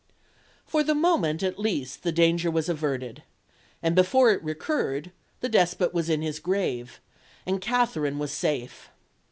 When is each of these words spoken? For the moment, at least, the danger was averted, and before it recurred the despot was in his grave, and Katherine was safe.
For 0.65 0.81
the 0.81 0.95
moment, 0.95 1.43
at 1.43 1.59
least, 1.59 2.01
the 2.01 2.11
danger 2.11 2.49
was 2.49 2.67
averted, 2.67 3.21
and 3.83 3.93
before 3.95 4.31
it 4.31 4.43
recurred 4.43 5.11
the 5.41 5.47
despot 5.47 5.93
was 5.93 6.09
in 6.09 6.23
his 6.23 6.39
grave, 6.39 6.99
and 7.45 7.61
Katherine 7.61 8.17
was 8.17 8.31
safe. 8.31 8.89